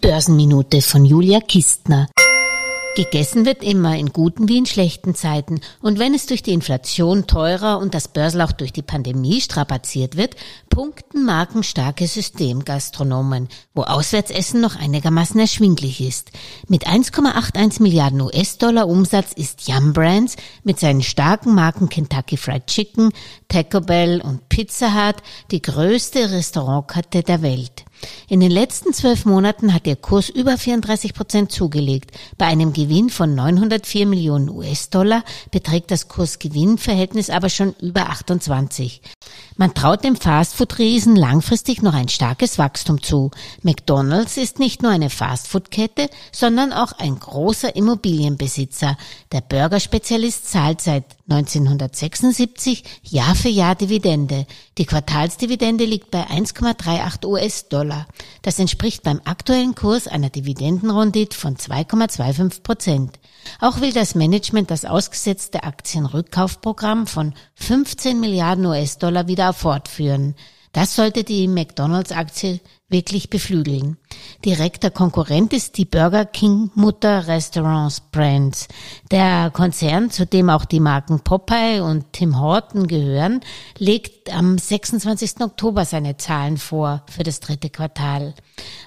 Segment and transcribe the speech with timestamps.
[0.00, 2.08] Börsenminute von Julia Kistner.
[2.96, 5.60] Gegessen wird immer in guten wie in schlechten Zeiten.
[5.80, 10.36] Und wenn es durch die Inflation teurer und das Börslauch durch die Pandemie strapaziert wird,
[10.70, 16.30] punkten markenstarke Systemgastronomen, wo Auswärtsessen noch einigermaßen erschwinglich ist.
[16.66, 23.10] Mit 1,81 Milliarden US-Dollar Umsatz ist Yum Brands mit seinen starken Marken Kentucky Fried Chicken,
[23.48, 25.16] Taco Bell und Pizza Hut
[25.50, 27.84] die größte Restaurantkette der Welt.
[28.28, 32.12] In den letzten zwölf Monaten hat der Kurs über 34 Prozent zugelegt.
[32.38, 39.02] Bei einem Gewinn von 904 Millionen US-Dollar beträgt das Kurs-Gewinn-Verhältnis aber schon über 28.
[39.56, 43.30] Man traut dem Fastfood-Riesen langfristig noch ein starkes Wachstum zu.
[43.62, 48.96] McDonald's ist nicht nur eine Fastfood-Kette, sondern auch ein großer Immobilienbesitzer.
[49.32, 54.46] Der Burgerspezialist zahlt seit 1976 Jahr für Jahr Dividende.
[54.78, 58.06] Die Quartalsdividende liegt bei 1,38 US-Dollar.
[58.42, 63.20] Das entspricht beim aktuellen Kurs einer Dividendenrendite von 2,25 Prozent.
[63.60, 70.34] Auch will das Management das ausgesetzte Aktienrückkaufprogramm von 15 Milliarden US-Dollar wieder fortführen.
[70.72, 73.96] Das sollte die McDonalds-Aktie wirklich beflügeln.
[74.44, 78.68] Direkter Konkurrent ist die Burger King Mutter Restaurants Brands.
[79.10, 83.40] Der Konzern, zu dem auch die Marken Popeye und Tim Horton gehören,
[83.78, 85.40] legt am 26.
[85.40, 88.34] Oktober seine Zahlen vor für das dritte Quartal.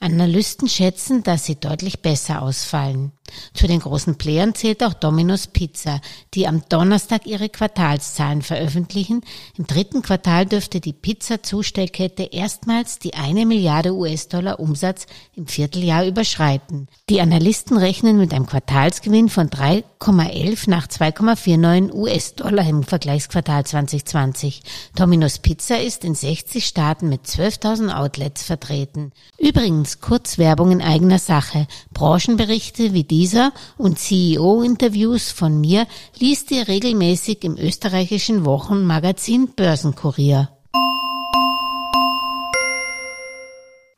[0.00, 3.12] Analysten schätzen, dass sie deutlich besser ausfallen.
[3.54, 6.00] Zu den großen Playern zählt auch Domino's Pizza,
[6.34, 9.22] die am Donnerstag ihre Quartalszahlen veröffentlichen.
[9.56, 16.88] Im dritten Quartal dürfte die Pizza-Zustellkette erstmals die eine Milliarde US-Dollar Umsatz im Vierteljahr überschreiten.
[17.08, 24.62] Die Analysten rechnen mit einem Quartalsgewinn von 3,11 nach 2,49 US-Dollar im Vergleichsquartal 2020.
[24.94, 29.12] Domino's Pizza ist in 60 Staaten mit 12.000 Outlets vertreten.
[29.38, 31.66] Übrigens Kurzwerbung in eigener Sache.
[31.92, 40.50] Branchenberichte wie dieser und CEO-Interviews von mir liest ihr regelmäßig im österreichischen Wochenmagazin Börsenkurier.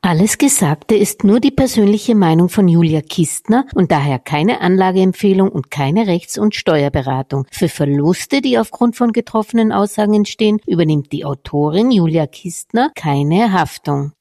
[0.01, 5.71] Alles Gesagte ist nur die persönliche Meinung von Julia Kistner und daher keine Anlageempfehlung und
[5.71, 7.45] keine Rechts- und Steuerberatung.
[7.51, 14.13] Für Verluste, die aufgrund von getroffenen Aussagen entstehen, übernimmt die Autorin Julia Kistner keine Haftung.